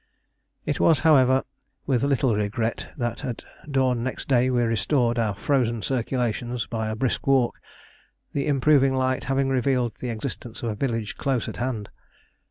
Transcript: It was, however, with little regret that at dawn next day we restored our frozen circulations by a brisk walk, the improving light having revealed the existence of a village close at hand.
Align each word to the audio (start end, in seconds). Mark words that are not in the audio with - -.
It 0.65 0.79
was, 0.79 1.01
however, 1.01 1.43
with 1.85 2.01
little 2.01 2.33
regret 2.35 2.91
that 2.97 3.23
at 3.23 3.45
dawn 3.69 4.01
next 4.03 4.27
day 4.27 4.49
we 4.49 4.63
restored 4.63 5.19
our 5.19 5.35
frozen 5.35 5.83
circulations 5.83 6.65
by 6.65 6.89
a 6.89 6.95
brisk 6.95 7.27
walk, 7.27 7.59
the 8.33 8.47
improving 8.47 8.95
light 8.95 9.25
having 9.25 9.49
revealed 9.49 9.97
the 9.97 10.09
existence 10.09 10.63
of 10.63 10.71
a 10.71 10.75
village 10.75 11.17
close 11.17 11.47
at 11.47 11.57
hand. 11.57 11.89